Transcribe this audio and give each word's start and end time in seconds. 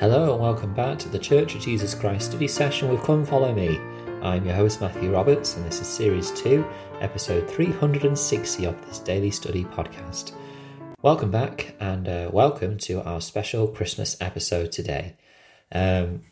Hello 0.00 0.30
and 0.30 0.40
welcome 0.40 0.72
back 0.74 0.96
to 1.00 1.08
the 1.08 1.18
Church 1.18 1.56
of 1.56 1.60
Jesus 1.60 1.92
Christ 1.92 2.30
study 2.30 2.46
session 2.46 2.88
with 2.88 3.02
Come 3.02 3.26
Follow 3.26 3.52
Me. 3.52 3.80
I'm 4.22 4.46
your 4.46 4.54
host 4.54 4.80
Matthew 4.80 5.10
Roberts 5.10 5.56
and 5.56 5.66
this 5.66 5.80
is 5.80 5.88
series 5.88 6.30
2, 6.40 6.64
episode 7.00 7.50
360 7.50 8.64
of 8.64 8.80
this 8.86 9.00
daily 9.00 9.32
study 9.32 9.64
podcast. 9.64 10.34
Welcome 11.02 11.32
back 11.32 11.74
and 11.80 12.06
uh, 12.06 12.30
welcome 12.32 12.78
to 12.78 13.02
our 13.02 13.20
special 13.20 13.66
Christmas 13.66 14.16
episode 14.20 14.70
today. 14.70 15.16
Um, 15.72 16.22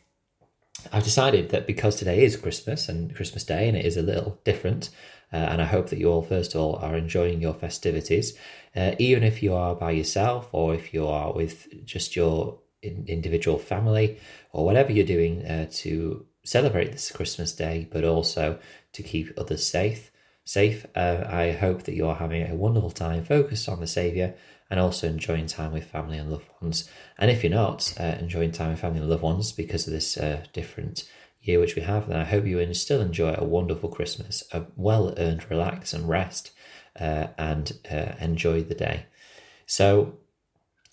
I've 0.92 1.02
decided 1.02 1.48
that 1.48 1.66
because 1.66 1.96
today 1.96 2.22
is 2.22 2.36
Christmas 2.36 2.88
and 2.88 3.16
Christmas 3.16 3.42
Day 3.42 3.66
and 3.66 3.76
it 3.76 3.84
is 3.84 3.96
a 3.96 4.02
little 4.02 4.38
different, 4.44 4.90
uh, 5.32 5.38
and 5.38 5.60
I 5.60 5.64
hope 5.64 5.88
that 5.88 5.98
you 5.98 6.08
all, 6.08 6.22
first 6.22 6.54
of 6.54 6.60
all, 6.60 6.76
are 6.76 6.96
enjoying 6.96 7.42
your 7.42 7.54
festivities, 7.54 8.38
uh, 8.76 8.92
even 9.00 9.24
if 9.24 9.42
you 9.42 9.54
are 9.54 9.74
by 9.74 9.90
yourself 9.90 10.50
or 10.52 10.72
if 10.72 10.94
you 10.94 11.04
are 11.08 11.32
with 11.32 11.84
just 11.84 12.14
your 12.14 12.60
individual 12.86 13.58
family 13.58 14.18
or 14.52 14.64
whatever 14.64 14.92
you're 14.92 15.06
doing 15.06 15.44
uh, 15.44 15.66
to 15.70 16.26
celebrate 16.44 16.92
this 16.92 17.10
Christmas 17.10 17.52
Day, 17.52 17.88
but 17.90 18.04
also 18.04 18.58
to 18.92 19.02
keep 19.02 19.32
others 19.36 19.66
safe. 19.66 20.10
Safe. 20.44 20.86
Uh, 20.94 21.24
I 21.26 21.52
hope 21.52 21.82
that 21.84 21.94
you're 21.94 22.14
having 22.14 22.48
a 22.48 22.54
wonderful 22.54 22.90
time 22.90 23.24
focused 23.24 23.68
on 23.68 23.80
the 23.80 23.86
Saviour 23.86 24.34
and 24.70 24.78
also 24.78 25.08
enjoying 25.08 25.46
time 25.46 25.72
with 25.72 25.84
family 25.84 26.18
and 26.18 26.30
loved 26.30 26.48
ones. 26.60 26.88
And 27.18 27.30
if 27.30 27.42
you're 27.42 27.52
not 27.52 27.92
uh, 27.98 28.16
enjoying 28.20 28.52
time 28.52 28.70
with 28.70 28.80
family 28.80 29.00
and 29.00 29.08
loved 29.08 29.22
ones 29.22 29.52
because 29.52 29.86
of 29.86 29.92
this 29.92 30.16
uh, 30.16 30.44
different 30.52 31.08
year 31.40 31.60
which 31.60 31.76
we 31.76 31.82
have, 31.82 32.08
then 32.08 32.16
I 32.16 32.24
hope 32.24 32.46
you 32.46 32.72
still 32.74 33.00
enjoy 33.00 33.34
a 33.36 33.44
wonderful 33.44 33.88
Christmas, 33.88 34.42
a 34.52 34.66
well 34.76 35.14
earned 35.16 35.48
relax 35.50 35.92
and 35.92 36.08
rest, 36.08 36.52
uh, 36.98 37.28
and 37.38 37.72
uh, 37.90 38.12
enjoy 38.20 38.62
the 38.62 38.74
day. 38.74 39.06
So, 39.66 40.18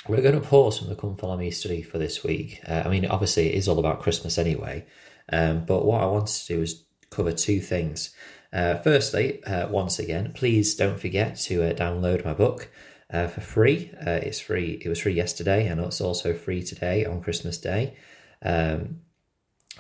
we're 0.08 0.22
going 0.22 0.40
to 0.40 0.42
pause 0.42 0.80
from 0.80 0.90
the 0.90 0.96
Come 0.96 1.16
Follow 1.16 1.38
Me 1.38 1.52
study 1.52 1.82
for 1.82 1.98
this 1.98 2.24
week. 2.24 2.60
Uh, 2.68 2.84
I 2.86 2.90
mean, 2.90 3.06
obviously, 3.06 3.48
it 3.48 3.56
is 3.56 3.68
all 3.68 3.80
about 3.80 4.02
Christmas 4.02 4.38
anyway, 4.38 4.86
um, 5.32 5.66
but 5.66 5.86
what 5.86 6.02
I 6.02 6.06
wanted 6.06 6.36
to 6.36 6.56
do 6.56 6.62
is 6.62 6.84
cover 7.10 7.32
two 7.32 7.62
things. 7.62 8.14
Uh, 8.52 8.76
firstly, 8.76 9.44
uh, 9.46 9.70
once 9.70 10.00
again, 10.00 10.32
please 10.34 10.76
don't 10.76 11.00
forget 11.00 11.38
to 11.38 11.64
uh, 11.64 11.74
download 11.74 12.26
my 12.26 12.34
book 12.34 12.70
uh, 13.12 13.28
for 13.28 13.42
free. 13.42 13.92
Uh, 14.06 14.20
it's 14.22 14.40
free. 14.40 14.82
It 14.84 14.90
was 14.90 15.00
free 15.00 15.14
yesterday, 15.14 15.68
and 15.68 15.80
it's 15.80 16.02
also 16.02 16.34
free 16.34 16.64
today 16.64 17.06
on 17.06 17.22
Christmas 17.22 17.58
Day. 17.58 17.96
Um, 18.42 19.02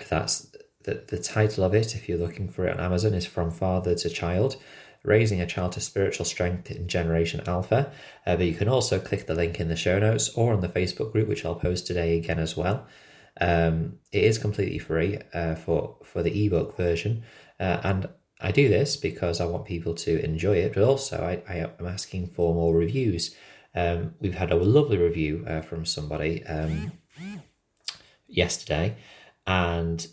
that's 0.09 0.55
the, 0.83 1.03
the 1.07 1.19
title 1.19 1.63
of 1.63 1.73
it. 1.73 1.95
If 1.95 2.07
you're 2.07 2.17
looking 2.17 2.47
for 2.47 2.65
it 2.65 2.73
on 2.73 2.83
Amazon, 2.83 3.13
is 3.13 3.25
From 3.25 3.51
Father 3.51 3.95
to 3.95 4.09
Child 4.09 4.55
raising 5.03 5.41
a 5.41 5.45
child 5.45 5.73
to 5.73 5.81
spiritual 5.81 6.25
strength 6.25 6.71
in 6.71 6.87
Generation 6.87 7.41
Alpha. 7.45 7.91
Uh, 8.25 8.35
but 8.37 8.45
you 8.45 8.53
can 8.53 8.69
also 8.69 8.99
click 8.99 9.27
the 9.27 9.35
link 9.35 9.59
in 9.59 9.67
the 9.67 9.75
show 9.75 9.99
notes 9.99 10.29
or 10.29 10.53
on 10.53 10.61
the 10.61 10.69
Facebook 10.69 11.11
group, 11.11 11.27
which 11.27 11.45
I'll 11.45 11.55
post 11.55 11.87
today 11.87 12.17
again 12.17 12.39
as 12.39 12.55
well. 12.55 12.87
Um, 13.39 13.99
it 14.11 14.23
is 14.23 14.37
completely 14.37 14.79
free 14.79 15.19
uh, 15.33 15.55
for 15.55 15.97
for 16.03 16.21
the 16.21 16.45
ebook 16.45 16.77
version, 16.77 17.23
uh, 17.59 17.79
and 17.83 18.07
I 18.39 18.51
do 18.51 18.69
this 18.69 18.95
because 18.95 19.41
I 19.41 19.45
want 19.45 19.65
people 19.65 19.95
to 19.95 20.23
enjoy 20.23 20.57
it, 20.57 20.73
but 20.73 20.83
also 20.83 21.17
I, 21.17 21.51
I 21.51 21.57
am 21.79 21.87
asking 21.87 22.27
for 22.27 22.53
more 22.53 22.75
reviews. 22.75 23.35
Um, 23.73 24.13
we've 24.19 24.35
had 24.35 24.51
a 24.51 24.55
lovely 24.55 24.97
review 24.97 25.45
uh, 25.47 25.61
from 25.61 25.83
somebody 25.83 26.45
um, 26.45 26.91
yesterday, 28.27 28.97
and 29.47 30.05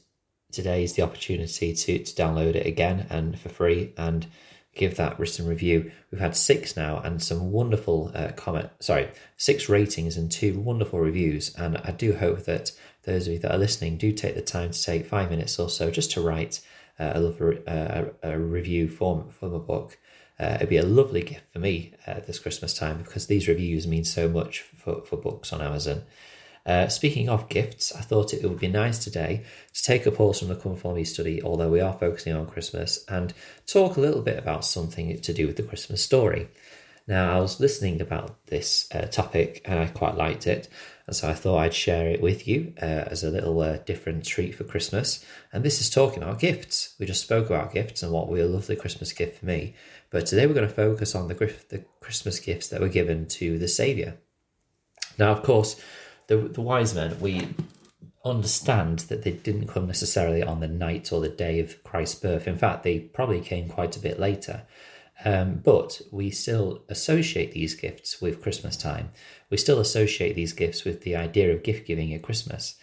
today 0.51 0.83
is 0.83 0.95
the 0.95 1.03
opportunity 1.03 1.75
to 1.75 1.99
to 1.99 2.15
download 2.15 2.55
it 2.55 2.67
again 2.67 3.07
and 3.11 3.39
for 3.39 3.51
free 3.51 3.93
and 3.99 4.27
give 4.75 4.97
that 4.97 5.19
written 5.19 5.47
review. 5.47 5.91
We've 6.11 6.21
had 6.21 6.37
six 6.37 6.77
now 6.77 6.99
and 7.01 7.23
some 7.23 7.51
wonderful 7.51 8.13
uh, 8.15 8.33
comment, 8.33 8.71
sorry, 8.79 9.11
six 9.37 9.69
ratings 9.69 10.17
and 10.17 10.31
two 10.31 10.59
wonderful 10.59 11.01
reviews. 11.01 11.55
And 11.57 11.77
I 11.79 11.91
do 11.91 12.15
hope 12.15 12.45
that 12.45 12.73
those 13.03 13.27
of 13.27 13.33
you 13.35 13.39
that 13.41 13.53
are 13.53 13.59
listening 13.59 13.97
do 13.97 14.13
take 14.13 14.35
the 14.35 14.43
time 14.43 14.71
to 14.71 14.83
take 14.83 15.07
five 15.07 15.31
minutes 15.31 15.59
or 15.59 15.69
so 15.69 15.91
just 15.91 16.13
to 16.13 16.21
write 16.21 16.61
uh, 16.99 17.13
a, 17.15 17.21
lovely, 17.21 17.67
uh, 17.67 18.05
a 18.23 18.39
review 18.39 18.89
for, 18.89 19.27
for 19.31 19.49
the 19.49 19.59
book. 19.59 19.99
Uh, 20.39 20.55
it'd 20.57 20.69
be 20.69 20.77
a 20.77 20.83
lovely 20.83 21.23
gift 21.23 21.53
for 21.53 21.59
me 21.59 21.93
uh, 22.07 22.21
this 22.27 22.39
Christmas 22.39 22.73
time 22.73 22.99
because 22.99 23.27
these 23.27 23.49
reviews 23.49 23.87
mean 23.87 24.05
so 24.05 24.29
much 24.29 24.61
for, 24.61 25.03
for 25.03 25.17
books 25.17 25.53
on 25.53 25.61
Amazon. 25.61 26.03
Uh, 26.67 26.89
speaking 26.89 27.29
of 27.29 27.49
gifts, 27.49 27.95
I 27.95 28.01
thought 28.01 28.35
it 28.35 28.43
would 28.43 28.61
be 28.61 28.69
nice 28.69 28.99
today 28.99 29.45
to 29.73 29.83
take 29.83 30.07
a 30.07 30.11
pause 30.11 30.39
from 30.39 30.49
the 30.49 30.57
Come 30.57 30.77
Follow 30.77 30.97
Me 30.97 31.05
study, 31.05 31.43
although 31.43 31.71
we 31.71 31.81
are 31.81 31.93
focusing 31.93 32.35
on 32.35 32.47
Christmas, 32.47 33.05
and 33.09 33.33
talk 33.67 33.97
a 33.97 34.01
little 34.01 34.23
bit 34.23 34.39
about 34.39 34.65
something 34.65 35.21
to 35.21 35.33
do 35.33 35.47
with 35.47 35.57
the 35.57 35.63
Christmas 35.63 36.03
story. 36.03 36.49
Now, 37.07 37.37
I 37.37 37.41
was 37.41 37.59
listening 37.59 38.01
about 38.01 38.47
this 38.47 38.89
uh, 38.95 39.07
topic 39.07 39.63
and 39.65 39.81
I 39.81 39.87
quite 39.87 40.17
liked 40.17 40.47
it, 40.47 40.69
and 41.07 41.17
so 41.17 41.29
I 41.29 41.35
thought 41.35 41.59
I'd 41.59 41.75
share 41.75 42.09
it 42.09 42.21
with 42.21 42.47
you 42.47 42.75
uh, 42.81 42.85
as 42.85 43.25
a 43.25 43.31
little 43.31 43.59
uh, 43.61 43.79
different 43.79 44.25
treat 44.25 44.55
for 44.55 44.65
Christmas. 44.65 45.25
And 45.53 45.65
this 45.65 45.81
is 45.81 45.91
talking 45.91 46.23
about 46.23 46.39
gifts. 46.39 46.95
We 47.01 47.07
just 47.07 47.23
spoke 47.23 47.47
about 47.47 47.73
gifts 47.73 48.03
and 48.03 48.13
what 48.13 48.33
be 48.33 48.39
a 48.41 48.47
lovely 48.47 48.77
Christmas 48.77 49.13
gift 49.13 49.41
for 49.41 49.47
me, 49.47 49.75
but 50.11 50.27
today 50.27 50.47
we're 50.47 50.55
going 50.55 50.69
to 50.69 50.73
focus 50.73 51.15
on 51.15 51.27
the, 51.27 51.35
the 51.71 51.85
Christmas 52.01 52.39
gifts 52.39 52.69
that 52.69 52.81
were 52.81 52.89
given 52.89 53.27
to 53.27 53.59
the 53.59 53.67
Saviour. 53.67 54.15
Now, 55.19 55.33
of 55.33 55.43
course, 55.43 55.81
the 56.31 56.37
the 56.37 56.61
wise 56.61 56.95
men 56.95 57.19
we 57.21 57.49
understand 58.25 59.01
that 59.01 59.23
they 59.23 59.33
didn't 59.33 59.67
come 59.67 59.87
necessarily 59.87 60.43
on 60.43 60.61
the 60.61 60.69
night 60.69 61.13
or 61.13 61.21
the 61.21 61.29
day 61.29 61.59
of 61.59 61.83
Christ's 61.85 62.21
birth. 62.21 62.47
In 62.47 62.57
fact, 62.57 62.83
they 62.83 62.99
probably 62.99 63.41
came 63.41 63.69
quite 63.69 63.97
a 63.97 64.01
bit 64.01 64.21
later. 64.21 64.63
Um, 65.25 65.57
but 65.57 66.01
we 66.11 66.31
still 66.31 66.83
associate 66.89 67.53
these 67.53 67.75
gifts 67.75 68.21
with 68.21 68.43
Christmas 68.43 68.77
time. 68.77 69.11
We 69.51 69.57
still 69.57 69.81
associate 69.81 70.35
these 70.35 70.53
gifts 70.53 70.85
with 70.85 71.03
the 71.03 71.17
idea 71.17 71.53
of 71.53 71.63
gift 71.63 71.87
giving 71.87 72.13
at 72.15 72.23
Christmas. 72.23 72.77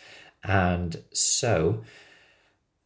And 0.43 1.01
so 1.13 1.83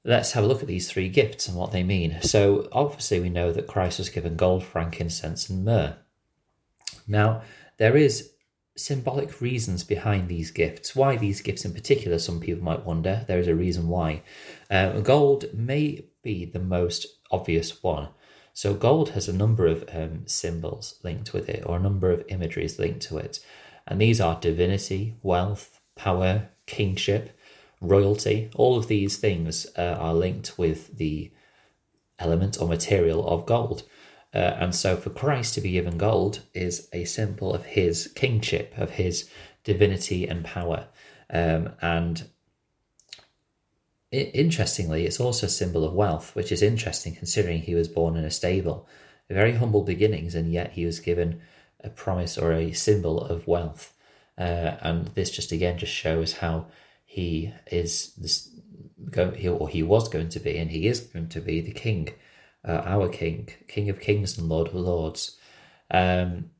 let's 0.04 0.32
have 0.34 0.44
a 0.44 0.48
look 0.48 0.62
at 0.62 0.68
these 0.68 0.90
three 0.90 1.10
gifts 1.10 1.48
and 1.48 1.58
what 1.58 1.72
they 1.72 1.84
mean. 1.84 2.22
So, 2.22 2.70
obviously, 2.72 3.20
we 3.20 3.30
know 3.30 3.52
that 3.52 3.68
Christ 3.68 4.00
was 4.00 4.10
given 4.10 4.36
gold, 4.36 4.64
frankincense, 4.64 5.50
and 5.50 5.66
myrrh. 5.66 5.96
Now, 7.08 7.42
there 7.78 7.98
is 7.98 8.32
symbolic 8.76 9.42
reasons 9.42 9.84
behind 9.84 10.28
these 10.28 10.52
gifts. 10.52 10.96
Why 10.96 11.18
these 11.18 11.42
gifts 11.42 11.66
in 11.66 11.74
particular, 11.74 12.20
some 12.20 12.40
people 12.40 12.64
might 12.64 12.86
wonder. 12.86 13.26
There 13.28 13.40
is 13.40 13.48
a 13.48 13.56
reason 13.56 13.88
why. 13.88 14.24
Uh, 14.70 15.00
gold 15.02 15.54
may 15.54 16.06
be 16.24 16.46
the 16.46 16.60
most 16.60 17.06
obvious 17.30 17.84
one. 17.84 18.10
So, 18.54 18.74
gold 18.74 19.12
has 19.12 19.30
a 19.30 19.34
number 19.34 19.66
of 19.66 19.86
um, 19.94 20.24
symbols 20.28 21.00
linked 21.04 21.34
with 21.34 21.48
it, 21.50 21.64
or 21.66 21.78
a 21.78 21.82
number 21.82 22.12
of 22.12 22.26
imageries 22.28 22.80
linked 22.80 23.02
to 23.04 23.18
it. 23.18 23.40
And 23.88 24.00
these 24.00 24.20
are 24.20 24.40
divinity, 24.40 25.16
wealth, 25.24 25.80
power, 25.96 26.50
kingship, 26.66 27.38
royalty. 27.80 28.50
All 28.56 28.78
of 28.78 28.88
these 28.88 29.18
things 29.18 29.68
uh, 29.78 29.98
are 30.00 30.14
linked 30.14 30.58
with 30.58 30.98
the 30.98 31.32
element 32.20 32.62
or 32.62 32.68
material 32.68 33.28
of 33.28 33.46
gold. 33.46 33.84
Uh, 34.34 34.56
and 34.60 34.74
so 34.74 34.96
for 34.96 35.10
Christ 35.10 35.54
to 35.56 35.62
be 35.62 35.72
given 35.72 35.98
gold 35.98 36.42
is 36.54 36.88
a 36.94 37.04
symbol 37.04 37.54
of 37.54 37.66
his 37.66 38.08
kingship, 38.16 38.74
of 38.78 38.92
his 38.92 39.30
divinity 39.64 40.28
and 40.28 40.46
power. 40.46 40.88
Um, 41.30 41.74
and 41.82 42.28
it, 44.12 44.32
interestingly, 44.34 45.06
it's 45.06 45.20
also 45.20 45.48
a 45.48 45.50
symbol 45.50 45.84
of 45.84 45.94
wealth, 45.94 46.36
which 46.36 46.52
is 46.52 46.62
interesting 46.62 47.16
considering 47.16 47.62
he 47.62 47.76
was 47.76 47.88
born 47.88 48.16
in 48.16 48.24
a 48.24 48.32
stable. 48.32 48.88
Very 49.30 49.54
humble 49.54 49.84
beginnings, 49.84 50.36
and 50.36 50.52
yet 50.52 50.74
he 50.74 50.86
was 50.86 51.00
given 51.00 51.42
a 51.84 51.90
promise 51.90 52.38
or 52.38 52.54
a 52.54 52.72
symbol 52.74 53.22
of 53.22 53.48
wealth. 53.48 53.94
Uh, 54.38 54.78
and 54.82 55.08
this 55.08 55.30
just 55.30 55.52
again 55.52 55.78
just 55.78 55.94
shows 55.94 56.34
how 56.34 56.68
he 57.06 57.54
is 57.72 58.14
this 58.16 58.50
go 59.10 59.32
he, 59.32 59.48
or 59.48 59.68
he 59.68 59.84
was 59.84 60.08
going 60.10 60.30
to 60.30 60.40
be, 60.40 60.58
and 60.58 60.72
he 60.72 60.88
is 60.88 61.02
going 61.02 61.28
to 61.30 61.42
be 61.42 61.60
the 61.60 61.72
king 61.72 62.10
uh, 62.68 62.82
our 62.86 63.10
King, 63.10 63.50
King 63.68 63.90
of 63.90 64.00
Kings 64.00 64.38
and 64.38 64.50
Lord 64.50 64.68
of 64.68 64.76
Lords. 64.76 65.38
Um, 65.90 66.52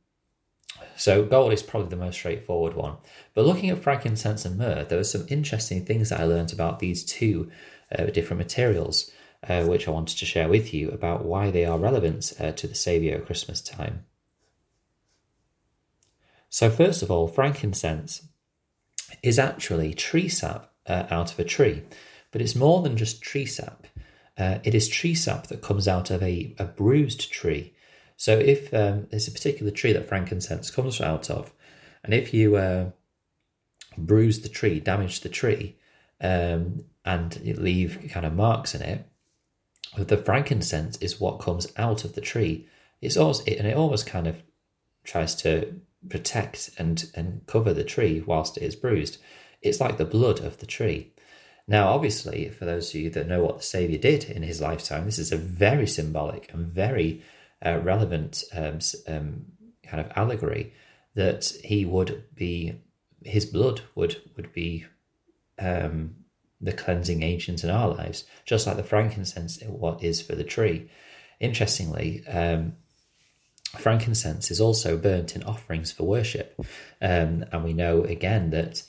so 0.96 1.24
gold 1.26 1.54
is 1.54 1.64
probably 1.64 1.90
the 1.90 1.96
most 1.96 2.16
straightforward 2.16 2.76
one. 2.76 2.98
But 3.34 3.46
looking 3.46 3.70
at 3.70 3.80
frankincense 3.80 4.46
and 4.46 4.58
myrrh, 4.58 4.86
there 4.86 4.98
were 4.98 5.04
some 5.04 5.26
interesting 5.30 5.86
things 5.86 6.10
that 6.10 6.20
I 6.20 6.26
learned 6.26 6.54
about 6.54 6.80
these 6.80 7.04
two 7.04 7.52
uh, 7.98 8.06
different 8.06 8.40
materials, 8.40 9.12
uh, 9.48 9.64
which 9.64 9.88
I 9.88 9.92
wanted 9.92 10.18
to 10.18 10.26
share 10.26 10.48
with 10.48 10.74
you 10.74 10.90
about 10.90 11.26
why 11.26 11.52
they 11.52 11.66
are 11.66 11.78
relevant 11.78 12.34
uh, 12.40 12.52
to 12.52 12.68
the 12.68 12.76
Saviour 12.76 13.18
at 13.18 13.26
Christmas 13.26 13.62
time. 13.62 14.06
So, 16.50 16.70
first 16.70 17.02
of 17.02 17.10
all, 17.10 17.28
frankincense 17.28 18.28
is 19.24 19.40
actually 19.40 19.94
tree 19.94 20.30
sap 20.30 20.72
uh, 20.86 21.06
out 21.10 21.32
of 21.32 21.40
a 21.40 21.44
tree, 21.44 21.84
but 22.32 22.42
it's 22.42 22.56
more 22.56 22.82
than 22.82 22.98
just 22.98 23.22
tree 23.22 23.46
sap. 23.46 23.88
Uh, 24.42 24.58
it 24.64 24.74
is 24.74 24.88
tree 24.88 25.14
sap 25.14 25.46
that 25.48 25.62
comes 25.62 25.88
out 25.88 26.10
of 26.10 26.24
a, 26.24 26.56
a 26.58 26.66
bruised 26.66 27.32
tree. 27.32 27.74
So 28.18 28.40
if 28.40 28.74
um, 28.74 29.08
there's 29.12 29.28
a 29.28 29.32
particular 29.32 29.72
tree 29.72 29.94
that 29.94 30.08
frankincense 30.08 30.72
comes 30.72 31.00
out 31.00 31.30
of, 31.30 31.54
and 32.04 32.12
if 32.12 32.34
you 32.34 32.56
uh, 32.56 32.90
bruise 33.96 34.42
the 34.42 34.50
tree, 34.50 34.80
damage 34.80 35.20
the 35.20 35.30
tree, 35.30 35.78
um, 36.22 36.86
and 37.06 37.40
leave 37.58 38.10
kind 38.12 38.26
of 38.26 38.34
marks 38.34 38.74
in 38.74 38.82
it, 38.82 39.06
the 39.96 40.18
frankincense 40.18 40.98
is 40.98 41.22
what 41.22 41.40
comes 41.40 41.68
out 41.78 42.04
of 42.04 42.16
the 42.16 42.22
tree. 42.22 42.68
It's 43.00 43.18
and 43.18 43.68
it 43.68 43.78
always 43.78 44.04
kind 44.04 44.26
of 44.26 44.42
tries 45.04 45.36
to 45.36 45.82
protect 46.10 46.72
and 46.80 47.12
and 47.14 47.46
cover 47.46 47.74
the 47.74 47.84
tree 47.84 48.24
whilst 48.26 48.58
it 48.58 48.64
is 48.64 48.76
bruised. 48.76 49.20
It's 49.62 49.80
like 49.80 49.98
the 49.98 50.14
blood 50.18 50.40
of 50.40 50.58
the 50.58 50.66
tree. 50.66 51.14
Now, 51.72 51.88
obviously, 51.88 52.50
for 52.50 52.66
those 52.66 52.90
of 52.90 53.00
you 53.00 53.10
that 53.12 53.30
know 53.30 53.46
what 53.46 53.60
the 53.60 53.64
Saviour 53.64 53.98
did 53.98 54.26
in 54.26 54.44
his 54.44 54.60
lifetime, 54.60 55.06
this 55.06 55.18
is 55.18 55.32
a 55.32 55.38
very 55.38 55.88
symbolic 55.88 56.52
and 56.54 56.68
very 56.68 57.24
uh, 57.66 57.80
relevant 57.80 58.44
um, 58.54 58.80
um, 59.08 59.46
kind 59.82 60.02
of 60.02 60.12
allegory 60.18 60.74
that 61.16 61.46
he 61.64 61.86
would 61.86 62.26
be, 62.36 62.78
his 63.24 63.46
blood 63.46 63.84
would 63.96 64.22
would 64.36 64.52
be 64.52 64.84
um, 65.60 66.16
the 66.60 66.74
cleansing 66.74 67.24
agent 67.24 67.64
in 67.64 67.70
our 67.70 67.88
lives, 67.88 68.26
just 68.44 68.68
like 68.68 68.76
the 68.76 68.84
frankincense 68.84 69.64
what 69.64 70.04
is 70.04 70.22
for 70.22 70.36
the 70.36 70.44
tree. 70.44 70.90
Interestingly, 71.40 72.28
um, 72.28 72.74
frankincense 73.78 74.52
is 74.52 74.60
also 74.60 74.98
burnt 74.98 75.38
in 75.38 75.44
offerings 75.44 75.94
for 75.94 76.04
worship, 76.04 76.54
um, 77.02 77.46
and 77.50 77.64
we 77.64 77.72
know 77.72 78.04
again 78.04 78.50
that 78.50 78.84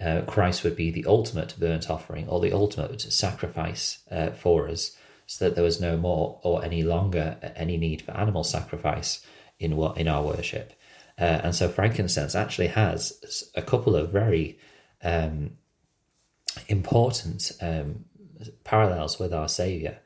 uh, 0.00 0.22
Christ 0.22 0.64
would 0.64 0.76
be 0.76 0.90
the 0.90 1.04
ultimate 1.06 1.54
burnt 1.58 1.90
offering 1.90 2.28
or 2.28 2.40
the 2.40 2.52
ultimate 2.52 3.00
sacrifice 3.00 3.98
uh, 4.10 4.30
for 4.30 4.68
us, 4.68 4.96
so 5.26 5.44
that 5.44 5.54
there 5.54 5.64
was 5.64 5.80
no 5.80 5.96
more 5.96 6.40
or 6.42 6.64
any 6.64 6.82
longer 6.82 7.36
any 7.54 7.76
need 7.76 8.02
for 8.02 8.12
animal 8.12 8.44
sacrifice 8.44 9.24
in 9.58 9.76
what 9.76 9.98
in 9.98 10.08
our 10.08 10.22
worship. 10.22 10.72
Uh, 11.18 11.40
and 11.44 11.54
so 11.54 11.68
frankincense 11.68 12.34
actually 12.34 12.68
has 12.68 13.50
a 13.54 13.62
couple 13.62 13.94
of 13.94 14.10
very 14.10 14.58
um, 15.02 15.50
important 16.68 17.52
um, 17.60 18.04
parallels 18.64 19.18
with 19.18 19.32
our 19.32 19.48
Saviour, 19.48 19.98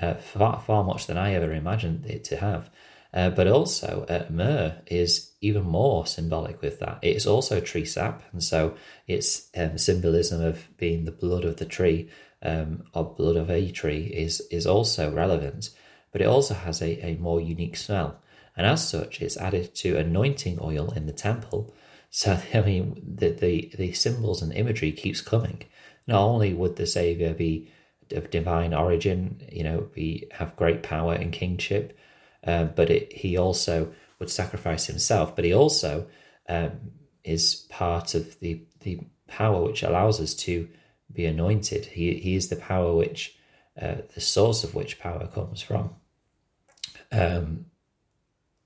uh, 0.00 0.14
far, 0.14 0.60
far 0.60 0.82
much 0.84 1.06
than 1.06 1.18
I 1.18 1.34
ever 1.34 1.52
imagined 1.52 2.06
it 2.06 2.24
to 2.24 2.36
have. 2.38 2.70
Uh, 3.14 3.28
but 3.28 3.46
also, 3.46 4.06
uh, 4.08 4.24
myrrh 4.30 4.74
is 4.86 5.32
even 5.42 5.62
more 5.64 6.06
symbolic 6.06 6.62
with 6.62 6.80
that. 6.80 6.98
It's 7.02 7.26
also 7.26 7.60
tree 7.60 7.84
sap, 7.84 8.22
and 8.32 8.42
so 8.42 8.74
its 9.06 9.48
um, 9.54 9.76
symbolism 9.76 10.42
of 10.42 10.66
being 10.78 11.04
the 11.04 11.12
blood 11.12 11.44
of 11.44 11.56
the 11.56 11.66
tree 11.66 12.08
um, 12.42 12.84
or 12.94 13.14
blood 13.14 13.36
of 13.36 13.50
a 13.50 13.70
tree 13.70 14.04
is 14.04 14.40
is 14.50 14.66
also 14.66 15.12
relevant. 15.12 15.70
But 16.10 16.22
it 16.22 16.26
also 16.26 16.54
has 16.54 16.80
a, 16.80 17.04
a 17.06 17.16
more 17.16 17.40
unique 17.40 17.76
smell, 17.76 18.18
and 18.56 18.66
as 18.66 18.88
such, 18.88 19.20
it's 19.20 19.36
added 19.36 19.74
to 19.76 19.98
anointing 19.98 20.58
oil 20.62 20.92
in 20.92 21.06
the 21.06 21.12
temple. 21.12 21.74
So 22.10 22.38
I 22.54 22.62
mean, 22.62 23.02
the 23.16 23.30
the, 23.30 23.72
the 23.76 23.92
symbols 23.92 24.40
and 24.40 24.54
imagery 24.54 24.92
keeps 24.92 25.20
coming. 25.20 25.64
Not 26.06 26.22
only 26.22 26.54
would 26.54 26.76
the 26.76 26.86
Savior 26.86 27.34
be 27.34 27.70
of 28.12 28.30
divine 28.30 28.72
origin, 28.72 29.46
you 29.52 29.64
know, 29.64 29.88
be 29.94 30.28
have 30.32 30.56
great 30.56 30.82
power 30.82 31.12
and 31.12 31.30
kingship 31.30 31.98
uh, 32.46 32.64
but 32.64 32.90
it, 32.90 33.12
he 33.12 33.36
also 33.36 33.92
would 34.18 34.30
sacrifice 34.30 34.86
himself. 34.86 35.34
But 35.34 35.44
he 35.44 35.54
also 35.54 36.06
um, 36.48 36.92
is 37.24 37.66
part 37.68 38.14
of 38.14 38.38
the 38.40 38.62
the 38.80 39.00
power 39.26 39.62
which 39.62 39.82
allows 39.82 40.20
us 40.20 40.34
to 40.34 40.68
be 41.12 41.24
anointed. 41.26 41.86
He 41.86 42.14
he 42.14 42.36
is 42.36 42.48
the 42.48 42.56
power 42.56 42.94
which 42.94 43.36
uh, 43.80 43.96
the 44.14 44.20
source 44.20 44.64
of 44.64 44.74
which 44.74 44.98
power 44.98 45.26
comes 45.26 45.62
from. 45.62 45.94
Um, 47.10 47.66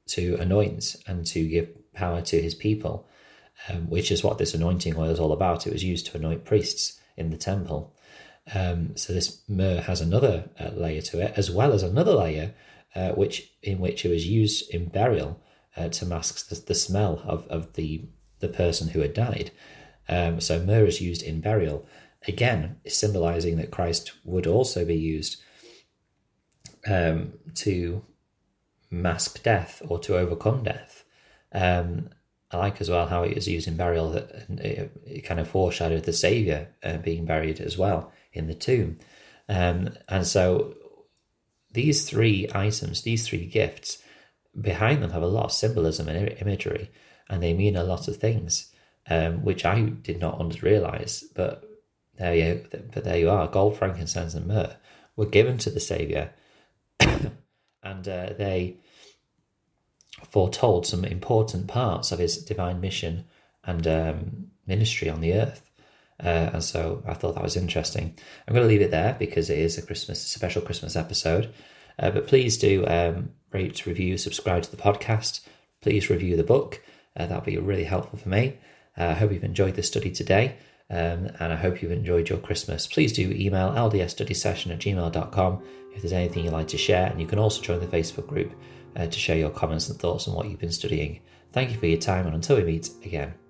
to 0.06 0.36
anoint 0.36 0.96
and 1.06 1.26
to 1.26 1.48
give 1.48 1.92
power 1.92 2.22
to 2.22 2.40
his 2.40 2.54
people, 2.54 3.08
um, 3.68 3.90
which 3.90 4.12
is 4.12 4.22
what 4.22 4.38
this 4.38 4.54
anointing 4.54 4.96
oil 4.96 5.10
is 5.10 5.18
all 5.18 5.32
about. 5.32 5.66
It 5.66 5.72
was 5.72 5.82
used 5.82 6.06
to 6.06 6.16
anoint 6.16 6.44
priests 6.44 7.00
in 7.16 7.30
the 7.30 7.36
temple. 7.36 7.94
Um, 8.54 8.96
so 8.96 9.12
this 9.12 9.40
myrrh 9.48 9.80
has 9.80 10.00
another 10.00 10.48
uh, 10.60 10.68
layer 10.68 11.02
to 11.02 11.20
it, 11.20 11.34
as 11.36 11.50
well 11.50 11.72
as 11.72 11.82
another 11.82 12.12
layer 12.12 12.54
uh, 12.96 13.10
which 13.10 13.52
in 13.62 13.78
which 13.78 14.04
it 14.04 14.08
was 14.08 14.26
used 14.26 14.70
in 14.74 14.86
burial 14.86 15.38
uh, 15.76 15.88
to 15.88 16.06
mask 16.06 16.48
the, 16.48 16.54
the, 16.54 16.74
smell 16.74 17.22
of, 17.26 17.46
of 17.48 17.74
the 17.74 18.06
the 18.40 18.48
person 18.48 18.88
who 18.88 19.00
had 19.00 19.12
died. 19.12 19.50
Um, 20.08 20.40
so 20.40 20.58
myrrh 20.60 20.86
is 20.86 21.00
used 21.00 21.22
in 21.22 21.40
burial, 21.40 21.86
again 22.26 22.76
symbolizing 22.86 23.58
that 23.58 23.70
Christ 23.70 24.12
would 24.24 24.46
also 24.46 24.84
be 24.86 24.96
used 24.96 25.42
um, 26.86 27.34
to 27.56 28.02
mask 28.90 29.42
death 29.42 29.82
or 29.86 29.98
to 29.98 30.16
overcome 30.16 30.64
death. 30.64 31.04
Um, 31.52 32.08
I 32.50 32.56
like 32.56 32.80
as 32.80 32.88
well 32.88 33.08
how 33.08 33.24
it 33.24 33.36
is 33.36 33.46
used 33.46 33.68
in 33.68 33.76
burial 33.76 34.10
that 34.12 34.46
it, 34.48 34.90
it 35.04 35.20
kind 35.20 35.40
of 35.40 35.48
foreshadowed 35.48 36.04
the 36.04 36.12
Savior 36.14 36.68
uh, 36.82 36.96
being 36.98 37.26
buried 37.26 37.60
as 37.60 37.76
well 37.76 38.12
in 38.32 38.46
the 38.46 38.54
tomb. 38.54 38.98
Um, 39.48 39.90
and 40.08 40.26
so 40.26 40.76
these 41.76 42.08
three 42.08 42.48
items, 42.54 43.02
these 43.02 43.28
three 43.28 43.44
gifts, 43.44 44.02
behind 44.58 45.02
them 45.02 45.10
have 45.10 45.22
a 45.22 45.26
lot 45.26 45.44
of 45.44 45.52
symbolism 45.52 46.08
and 46.08 46.28
imagery, 46.40 46.90
and 47.28 47.42
they 47.42 47.52
mean 47.52 47.76
a 47.76 47.84
lot 47.84 48.08
of 48.08 48.16
things, 48.16 48.72
um, 49.10 49.44
which 49.44 49.64
I 49.64 49.82
did 49.82 50.18
not 50.18 50.62
realize. 50.62 51.22
But 51.34 51.68
there 52.16 52.34
you, 52.34 52.66
but 52.92 53.04
there 53.04 53.18
you 53.18 53.28
are. 53.28 53.46
Gold, 53.46 53.76
frankincense, 53.76 54.34
and 54.34 54.46
myrrh 54.46 54.74
were 55.16 55.26
given 55.26 55.58
to 55.58 55.70
the 55.70 55.80
Savior, 55.80 56.32
and 57.00 58.08
uh, 58.08 58.30
they 58.38 58.78
foretold 60.30 60.86
some 60.86 61.04
important 61.04 61.68
parts 61.68 62.10
of 62.10 62.18
his 62.18 62.42
divine 62.42 62.80
mission 62.80 63.26
and 63.64 63.86
um, 63.86 64.46
ministry 64.66 65.10
on 65.10 65.20
the 65.20 65.34
earth. 65.34 65.65
Uh, 66.22 66.50
and 66.54 66.64
so 66.64 67.02
I 67.06 67.14
thought 67.14 67.34
that 67.34 67.42
was 67.42 67.56
interesting. 67.56 68.16
I'm 68.46 68.54
going 68.54 68.64
to 68.64 68.68
leave 68.68 68.82
it 68.82 68.90
there 68.90 69.16
because 69.18 69.50
it 69.50 69.58
is 69.58 69.76
a 69.76 69.82
Christmas, 69.82 70.22
special 70.22 70.62
Christmas 70.62 70.96
episode. 70.96 71.52
Uh, 71.98 72.10
but 72.10 72.26
please 72.26 72.56
do 72.56 72.86
um, 72.86 73.30
rate, 73.52 73.86
review, 73.86 74.16
subscribe 74.18 74.62
to 74.62 74.70
the 74.70 74.82
podcast. 74.82 75.40
Please 75.82 76.10
review 76.10 76.36
the 76.36 76.42
book. 76.44 76.82
Uh, 77.16 77.26
that'll 77.26 77.44
be 77.44 77.58
really 77.58 77.84
helpful 77.84 78.18
for 78.18 78.28
me. 78.28 78.58
Uh, 78.98 79.04
I 79.08 79.12
hope 79.12 79.32
you've 79.32 79.44
enjoyed 79.44 79.74
the 79.74 79.82
study 79.82 80.10
today. 80.10 80.56
Um, 80.88 81.30
and 81.40 81.52
I 81.52 81.56
hope 81.56 81.82
you've 81.82 81.92
enjoyed 81.92 82.28
your 82.28 82.38
Christmas. 82.38 82.86
Please 82.86 83.12
do 83.12 83.32
email 83.32 83.70
ldsstudysession 83.70 84.72
at 84.72 84.78
gmail.com 84.78 85.62
if 85.94 86.02
there's 86.02 86.12
anything 86.12 86.44
you'd 86.44 86.52
like 86.52 86.68
to 86.68 86.78
share. 86.78 87.10
And 87.10 87.20
you 87.20 87.26
can 87.26 87.38
also 87.38 87.60
join 87.60 87.80
the 87.80 87.86
Facebook 87.86 88.26
group 88.26 88.54
uh, 88.94 89.06
to 89.06 89.18
share 89.18 89.36
your 89.36 89.50
comments 89.50 89.88
and 89.88 89.98
thoughts 89.98 90.28
on 90.28 90.34
what 90.34 90.48
you've 90.48 90.60
been 90.60 90.72
studying. 90.72 91.20
Thank 91.52 91.70
you 91.70 91.78
for 91.78 91.86
your 91.86 91.98
time, 91.98 92.26
and 92.26 92.34
until 92.34 92.56
we 92.56 92.64
meet 92.64 92.90
again. 93.04 93.45